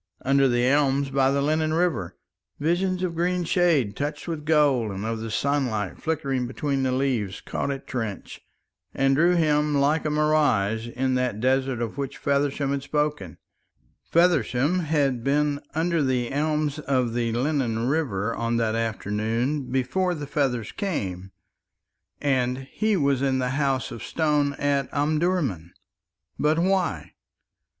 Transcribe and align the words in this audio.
"Under 0.23 0.47
the 0.47 0.65
elms 0.65 1.11
by 1.11 1.29
the 1.29 1.43
Lennon 1.43 1.75
River" 1.75 2.17
Visions 2.59 3.03
of 3.03 3.13
green 3.13 3.43
shade 3.43 3.95
touched 3.95 4.27
with 4.27 4.45
gold, 4.45 4.89
and 4.89 5.05
of 5.05 5.19
the 5.19 5.29
sunlight 5.29 6.01
flickering 6.01 6.47
between 6.47 6.81
the 6.81 6.91
leaves, 6.91 7.39
caught 7.39 7.69
at 7.69 7.85
Trench 7.85 8.41
and 8.95 9.15
drew 9.15 9.35
him 9.35 9.75
like 9.75 10.03
a 10.03 10.09
mirage 10.09 10.87
in 10.87 11.13
that 11.13 11.39
desert 11.39 11.83
of 11.83 11.99
which 11.99 12.17
Feversham 12.17 12.71
had 12.71 12.81
spoken. 12.81 13.37
Feversham 14.03 14.79
had 14.79 15.23
been 15.23 15.61
under 15.75 16.01
the 16.01 16.31
elms 16.31 16.79
of 16.79 17.13
the 17.13 17.31
Lennon 17.33 17.87
River 17.87 18.33
on 18.33 18.57
that 18.57 18.73
afternoon 18.73 19.71
before 19.71 20.15
the 20.15 20.25
feathers 20.25 20.71
came, 20.71 21.31
and 22.19 22.67
he 22.71 22.97
was 22.97 23.21
in 23.21 23.37
the 23.37 23.49
House 23.49 23.91
of 23.91 24.03
Stone 24.03 24.53
at 24.55 24.91
Omdurman. 24.91 25.71
But 26.39 26.57
why? 26.57 27.13